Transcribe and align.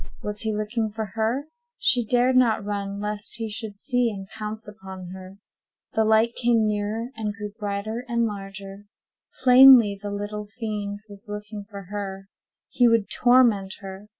Was 0.23 0.39
he 0.41 0.51
looking 0.51 0.89
for 0.89 1.05
her? 1.13 1.45
She 1.77 2.03
dared 2.03 2.35
not 2.35 2.65
run, 2.65 2.99
lest 2.99 3.35
he 3.35 3.51
should 3.51 3.75
see 3.75 4.09
and 4.09 4.27
pounce 4.29 4.67
upon 4.67 5.09
her. 5.09 5.37
The 5.93 6.03
light 6.05 6.33
came 6.33 6.65
nearer, 6.67 7.11
and 7.15 7.35
grew 7.35 7.51
brighter 7.59 8.03
and 8.07 8.25
larger. 8.25 8.87
Plainly, 9.43 9.99
the 10.01 10.09
little 10.09 10.47
fiend 10.57 11.01
was 11.07 11.29
looking 11.29 11.65
for 11.69 11.83
her—he 11.91 12.87
would 12.87 13.11
torment 13.11 13.75
her. 13.81 14.07